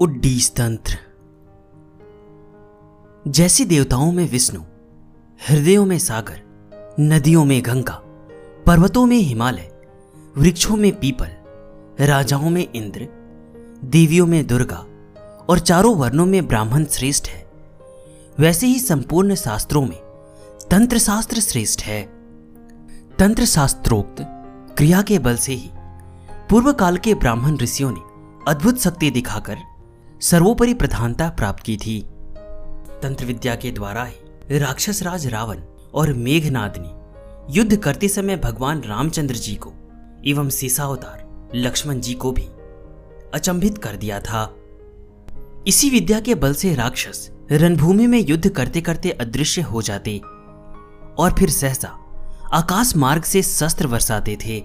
उड्डीस 0.00 0.54
तंत्र। 0.54 0.98
जैसे 3.28 3.64
देवताओं 3.64 4.12
में 4.12 4.28
विष्णु, 4.28 4.60
हृदयों 5.48 5.86
में 5.86 5.98
सागर, 5.98 6.40
नदियों 7.00 7.44
में 7.44 7.62
गंगा, 7.64 7.94
पर्वतों 8.66 9.06
में 9.06 9.16
हिमालय, 9.16 9.70
वृक्षों 10.38 10.76
में 10.76 11.00
पीपल, 11.00 11.28
राजाओं 12.04 12.50
में 12.50 12.72
इंद्र, 12.72 13.08
देवियों 13.84 14.26
में 14.26 14.46
दुर्गा 14.46 14.84
और 15.48 15.58
चारों 15.58 15.94
वर्णों 15.96 16.26
में 16.26 16.46
ब्राह्मण 16.46 16.84
श्रेष्ठ 16.84 17.28
है, 17.28 17.50
वैसे 18.38 18.66
ही 18.66 18.78
संपूर्ण 18.78 19.34
शास्त्रों 19.34 19.82
में 19.82 19.98
तंत्र 20.70 20.98
शास्त्र 20.98 21.40
श्रेष्ठ 21.40 21.82
है। 21.82 22.02
तंत्र 23.18 23.44
शास्त्रोक्त 23.44 24.16
क्रिया 24.76 25.02
के 25.02 25.18
बल 25.18 25.36
से 25.36 25.52
ही 25.52 25.70
पूर्व 26.50 26.72
काल 26.72 26.96
के 26.96 27.14
ब्राह्मण 27.14 27.56
ऋषियों 27.56 27.90
ने 27.90 28.00
अद्भुत 28.50 28.78
शक्ति 28.78 29.10
दिखाकर 29.10 29.56
सर्वोपरि 30.20 30.74
प्रधानता 30.74 31.28
प्राप्त 31.28 31.62
की 31.62 31.76
थी। 31.76 32.00
तंत्र 33.02 33.24
विद्या 33.24 33.54
के 33.54 33.70
द्वारा 33.70 34.04
ही 34.04 34.58
राक्षस 34.58 35.02
राज 35.02 35.26
रावण 35.26 35.60
और 35.94 36.12
मेघनाद 36.12 36.74
ने 36.78 37.54
युद्ध 37.54 37.76
करते 37.76 38.08
समय 38.08 38.36
भगवान 38.36 38.82
रामचंद्र 38.82 39.34
जी 39.34 39.54
को 39.54 39.72
एवं 40.26 40.48
सीसावतार 40.48 41.50
लक्ष्मण 41.54 42.00
जी 42.00 42.14
को 42.14 42.32
भी 42.32 42.42
अचंभित 43.34 43.78
कर 43.78 43.96
दिया 43.96 44.20
था। 44.20 44.56
इसी 45.66 45.90
विद्या 45.90 46.20
के 46.20 46.34
बल 46.34 46.54
से 46.54 46.74
राक्षस 46.74 47.30
रणभूमि 47.52 48.06
में 48.06 48.18
युद्ध 48.18 48.48
करते 48.48 48.80
करते 48.80 49.10
अदृश्य 49.10 49.62
हो 49.62 49.82
जाते 49.82 50.18
और 51.18 51.34
फिर 51.38 51.50
सहसा 51.50 51.96
आकाश 52.52 52.96
मार्ग 52.96 53.22
से 53.22 53.42
शस्त्र 53.42 53.86
बरसाते 53.86 54.38
थे। 54.46 54.62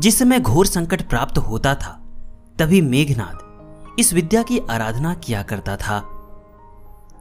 जिस 0.00 0.18
समय 0.18 0.40
घोर 0.40 0.66
संकट 0.66 1.08
प्राप्त 1.08 1.38
होता 1.38 1.74
था, 1.74 2.00
तभी 2.58 2.80
मेघनाद 2.80 3.49
इस 3.98 4.12
विद्या 4.12 4.42
की 4.42 4.58
आराधना 4.70 5.14
किया 5.14 5.42
करता 5.42 5.76
था। 5.76 5.98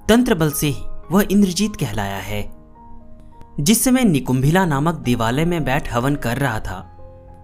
तंत्र 0.09 0.36
बल 0.36 0.52
से 0.52 0.67
ही 0.67 0.84
वह 1.12 1.28
इंद्रजीत 1.31 1.75
कहलाया 1.75 2.17
है 2.17 2.42
जिस 3.59 3.84
समय 3.84 4.03
निकुंभिला 4.03 4.66
नामक 4.66 4.95
देवालय 4.95 5.45
में 5.45 5.64
बैठ 5.64 5.94
हवन 5.94 6.16
कर 6.16 6.38
रहा 6.38 6.59
था। 6.59 6.80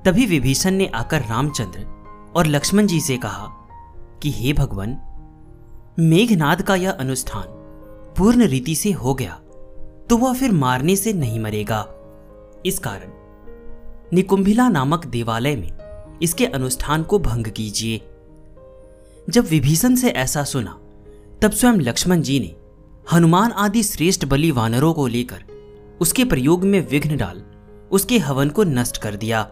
तभी 0.06 0.26
विभीषण 0.26 0.72
ने 0.72 0.88
आकर 0.88 1.22
रामचंद्र 1.22 1.86
और 2.36 2.46
लक्ष्मण 2.46 2.88
जी 2.88 3.00
से 3.02 3.18
कहा 3.18 3.48
कि, 4.22 4.32
हे 4.32 4.54
भगवान, 4.54 4.98
मेघनाद 6.00 6.62
का 6.62 6.76
यह 6.76 6.92
अनुष्ठान 6.92 7.44
पूर्ण 8.18 8.46
रीति 8.46 8.76
से 8.76 8.92
हो 8.92 9.14
गया 9.14 9.40
तो 10.10 10.18
वह 10.18 10.34
फिर 10.34 10.52
मारने 10.52 10.96
से 10.96 11.14
नहीं 11.14 11.40
मरेगा। 11.40 11.86
इस 12.66 12.80
कारण 12.80 13.12
निकुंभिला 14.14 14.68
नामक 14.70 15.06
देवालय 15.06 15.56
में 15.56 16.20
इसके 16.22 16.46
अनुष्ठान 16.46 17.04
को 17.04 17.20
भंग 17.20 17.48
कीजिए। 17.48 17.98
जब 19.30 19.46
विभीषण 19.46 19.96
से 19.96 20.10
ऐसा 20.10 20.44
सुना, 20.44 20.72
तब 21.42 21.52
स्वयं 21.52 21.74
लक्ष्मण 21.74 22.22
जी 22.22 22.40
ने 22.40 22.56
हनुमान 23.14 23.52
आदि 23.52 23.84
श्रेष्ठ 23.84 24.26
बलि 24.26 24.52
वानरों 24.52 24.94
को 24.94 25.08
लेकर 25.08 25.44
उसके 26.02 26.26
प्रयोग 26.26 26.64
में 26.64 26.88
विघ्न 26.90 27.18
डाल, 27.18 27.44
उसके 27.92 28.20
हवन 28.20 28.50
को 28.50 28.64
नष्ट 28.64 28.98
कर 28.98 29.16
दिया। 29.16 29.52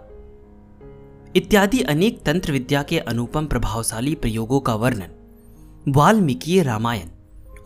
इत्यादि 1.36 1.82
अनेक 1.82 2.24
तंत्र 2.24 2.52
विद्या 2.52 2.84
के 2.84 3.00
अनुपम 3.00 3.46
प्रभावशाली 3.46 4.16
प्रयोगों 4.16 4.60
का 4.60 4.76
वर्णन 4.76 5.92
वाल्मीकि 5.92 6.62
रामायण 6.62 7.08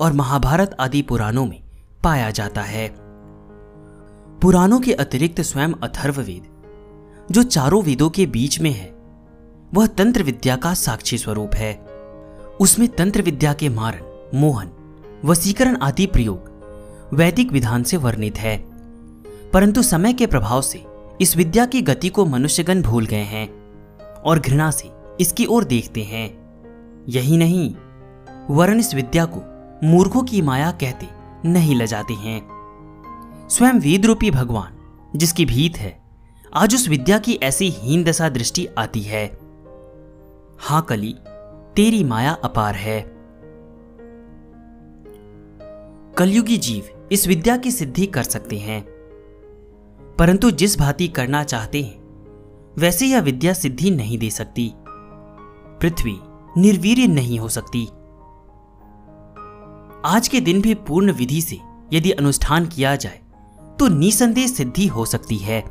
और 0.01 0.13
महाभारत 0.13 0.77
आदि 0.79 1.01
पुराणों 1.01 1.45
में 1.45 1.61
पाया 2.03 2.31
जाता 2.31 2.61
है। 2.61 2.95
पुराणों 4.41 4.79
के 4.79 4.93
अतिरिक्त 4.93 5.41
स्वयं 5.41 5.73
अथर्ववेद 5.83 6.47
जो 7.31 7.43
चारों 7.43 7.83
वेदों 7.83 8.09
के 8.09 8.25
बीच 8.25 8.59
में 8.59 8.71
है, 8.71 8.95
वह 9.73 9.87
तंत्र 9.87 10.23
विद्या 10.23 10.55
का 10.55 10.73
साक्षी 10.73 11.17
स्वरूप 11.17 11.55
है। 11.55 11.86
उसमें 12.59 12.89
तंत्र 12.89 13.21
विद्या 13.21 13.53
के 13.53 13.69
मारन 13.69 14.31
मोहन, 14.35 14.69
वसीकरण 15.25 15.77
आदि 15.77 16.05
प्रयोग, 16.05 16.47
वैदिक 17.13 17.51
विधान 17.51 17.83
से 17.83 17.97
वर्णित 17.97 18.37
है। 18.37 18.57
परंतु 19.53 19.81
समय 19.81 20.13
के 20.13 20.27
प्रभाव 20.27 20.61
से 20.61 20.85
इस 21.21 21.37
विद्या 21.37 21.65
की 21.65 21.81
गति 21.81 22.09
को 22.09 22.25
मनुष्यगण 22.25 22.81
भूल 22.81 23.05
गए 23.05 23.21
हैं 23.21 23.49
और 24.13 24.39
घृणा 24.39 24.71
से 24.71 24.91
इसकी 25.19 25.45
ओर 25.45 25.63
देखते 25.63 26.03
हैं। 26.03 26.37
यही 27.09 27.37
नहीं 27.37 27.75
वरण 28.49 28.79
इस 28.79 28.95
विद्या 28.95 29.25
को 29.25 29.41
मूर्खों 29.87 30.23
की 30.23 30.41
माया 30.41 30.71
कहते 30.71 31.07
नहीं 31.45 31.75
लजाते 31.75 32.13
हैं। 32.13 32.47
स्वयं 33.49 33.73
वेद 33.73 34.05
रूपी 34.05 34.31
भगवान, 34.31 34.77
जिसकी 35.15 35.45
भीत 35.45 35.77
है, 35.77 36.01
आज 36.55 36.75
उस 36.75 36.89
विद्या 36.89 37.17
की 37.17 37.33
ऐसी 37.33 37.69
हीन 37.69 38.03
दशा 38.03 38.29
दृष्टि 38.29 38.67
आती 38.77 39.01
है। 39.01 39.39
हाँ 40.59 40.81
कली 40.81 41.15
तेरी 41.77 42.03
माया 42.03 42.31
अपार 42.43 42.75
है। 42.75 42.99
कलयुगी 46.17 46.57
जीव 46.57 47.09
इस 47.11 47.27
विद्या 47.27 47.57
की 47.57 47.71
सिद्धि 47.71 48.05
कर 48.05 48.23
सकते 48.23 48.57
हैं, 48.57 48.81
परंतु 50.19 50.49
जिस 50.51 50.77
भांति 50.79 51.07
करना 51.07 51.43
चाहते 51.43 51.81
हैं, 51.83 51.99
वैसे 52.77 53.05
यह 53.05 53.21
विद्या 53.21 53.53
सिद्धि 53.53 53.91
नहीं 53.91 54.17
दे 54.17 54.29
सकती। 54.29 54.71
पृथ्वी 55.81 56.17
निर्वीर्य 56.57 57.07
नहीं 57.07 57.39
हो 57.39 57.49
सकती। 57.49 57.85
आज 60.05 60.27
के 60.27 60.41
दिन 60.41 60.61
भी 60.61 60.73
पूर्ण 60.73 61.11
विधि 61.11 61.41
से 61.41 61.59
यदि 61.93 62.11
अनुष्ठान 62.11 62.65
किया 62.65 62.95
जाए 62.95 63.21
तो 63.79 63.87
निसंदेह 63.87 64.47
सिद्धि 64.47 64.87
हो 64.87 65.05
सकती 65.05 65.37
है। 65.37 65.61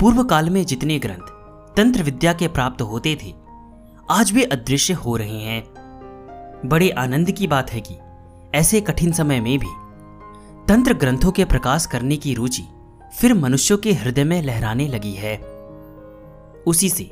पूर्व 0.00 0.22
काल 0.24 0.50
में 0.50 0.64
जितने 0.66 0.98
ग्रंथ 0.98 1.34
तंत्र 1.76 2.02
विद्या 2.02 2.32
के 2.32 2.48
प्राप्त 2.48 2.82
होते 2.82 3.18
थे 3.22 3.45
आज 4.10 4.32
वे 4.32 4.42
अदृश्य 4.44 4.92
हो 4.94 5.16
रहे 5.16 5.38
हैं। 5.40 5.62
बड़े 6.66 6.90
आनंद 6.90 7.30
की 7.30 7.46
बात 7.46 7.70
है 7.72 7.80
कि 7.80 7.94
ऐसे 8.54 8.80
कठिन 8.80 9.12
समय 9.12 9.40
में 9.40 9.58
भी 9.58 9.70
तंत्र 10.68 10.94
ग्रंथों 10.94 11.32
के 11.32 11.44
प्रकाश 11.44 11.86
करने 11.86 12.16
की 12.16 12.34
रुचि 12.34 12.62
फिर 13.18 13.34
मनुष्यों 13.34 13.78
के 13.78 13.92
हृदय 13.92 14.24
में 14.24 14.42
लहराने 14.42 14.86
लगी 14.88 15.12
है। 15.12 15.36
उसी 16.66 16.88
से 16.88 17.10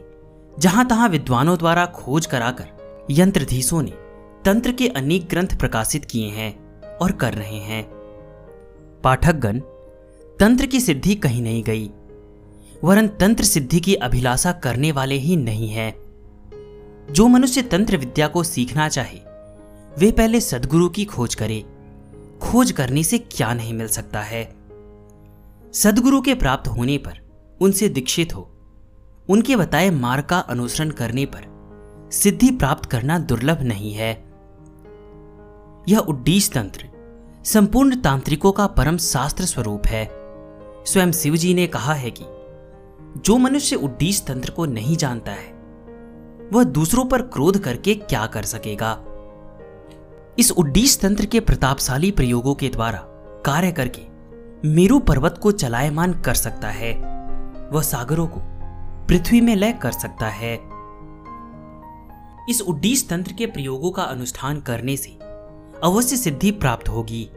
जहाँ 0.59 0.87
तहां 0.87 1.09
विद्वानों 1.09 1.56
द्वारा 1.59 1.87
खोज 1.87 2.27
कराकर 2.27 3.06
यंत्रधीशों 3.11 3.82
ने 3.82 3.93
तंत्र 4.44 4.72
के 4.72 4.88
अनेक 4.88 5.28
ग्रंथ 5.28 5.59
प्रकाशित 5.59 6.05
किए 6.05 6.28
हैं 6.28 6.78
और 6.99 7.12
कर 7.12 7.34
रहे 7.34 7.59
हैं। 7.59 7.82
पाठकगण 9.05 9.61
तंत्र 10.38 10.66
की 10.66 10.81
सिद्धि 10.81 11.15
कहीं 11.15 11.43
नहीं 11.43 11.62
गई, 11.62 11.91
वरन 12.84 13.09
तंत्र 13.09 13.44
सिद्धि 13.44 13.81
की 13.81 13.94
अभिलाषा 13.94 14.53
करने 14.53 14.93
वाले 14.93 15.15
ही 15.15 15.37
नहीं 15.37 15.69
है। 15.69 16.03
जो 17.10 17.28
मनुष्य 17.28 17.62
तंत्र 17.62 17.97
विद्या 17.97 18.28
को 18.28 18.42
सीखना 18.42 18.88
चाहे, 18.88 19.19
वे 19.98 20.12
पहले 20.12 20.41
सदगुरु 20.41 20.88
की 20.88 21.04
खोज 21.04 21.34
करे। 21.34 21.65
खोज 22.42 22.72
करने 22.72 23.03
से 23.03 23.19
क्या 23.19 23.54
नहीं 23.54 23.75
मिल 23.75 23.88
सकता 23.88 24.20
है? 24.20 24.54
सदगुरु 25.72 26.20
के 26.20 26.34
प्राप्त 26.34 26.69
होने 26.69 26.98
पर 26.98 27.20
उनसे 27.60 27.88
दीक्षित 27.88 28.34
हो। 28.34 28.50
उनके 29.28 29.56
बताए 29.56 29.91
मार्ग 29.91 30.25
का 30.25 30.38
अनुसरण 30.38 30.91
करने 30.91 31.26
पर 31.26 31.54
सिद्धि 32.12 32.50
प्राप्त 32.50 32.91
करना 32.91 33.19
दुर्लभ 33.19 33.62
नहीं 33.62 33.94
है। 33.94 34.25
यह 35.88 35.98
उड्डीस 35.98 36.53
तंत्र 36.53 36.88
संपूर्ण 37.44 38.00
तांत्रिकों 38.00 38.53
का 38.53 38.66
परम 38.66 38.97
शास्त्र 38.97 39.44
स्वरूप 39.44 39.87
है। 39.87 40.10
स्वयं 40.87 41.12
शिव 41.12 41.37
जी 41.37 41.54
ने 41.54 41.66
कहा 41.66 41.94
है 41.94 42.10
कि 42.10 42.25
जो 43.20 43.38
मनुष्य 43.38 43.76
उड्डीस 43.76 44.26
तंत्र 44.26 44.50
को 44.50 44.66
नहीं 44.66 44.97
जानता 44.97 45.32
है 45.32 45.53
वह 46.53 46.65
दूसरों 46.65 47.05
पर 47.05 47.22
क्रोध 47.22 47.59
करके 47.59 47.94
क्या 47.94 48.27
कर 48.27 48.43
सकेगा? 48.43 49.05
इस 50.38 50.50
उड्डीस 50.50 51.00
तंत्र 51.00 51.27
के 51.27 51.41
प्रतापशाली 51.41 52.10
प्रयोगों 52.10 52.55
के 52.55 52.69
द्वारा 52.69 52.99
कार्य 53.47 53.72
करके 53.72 54.03
मेरु 54.69 54.99
पर्वत 54.99 55.38
को 55.43 55.53
चलायमान 55.53 56.22
कर 56.22 56.34
सकता 56.34 56.69
है। 56.69 56.93
वह 57.72 57.82
सागरों 57.82 58.27
को 58.27 58.41
पृथ्वी 59.09 59.41
में 59.41 59.56
लय 59.56 59.72
कर 59.72 59.93
सकता 59.93 60.28
है। 60.28 60.55
इस 62.49 62.62
उड्डीस 62.69 63.08
तंत्र 63.08 63.32
के 63.32 63.46
प्रयोगों 63.46 63.91
का 63.91 64.02
अनुष्ठान 64.02 64.61
करने 64.61 64.96
से 64.96 65.19
अवश्य 65.85 66.17
सिद्धि 66.17 66.50
प्राप्त 66.50 66.88
होगी। 66.88 67.31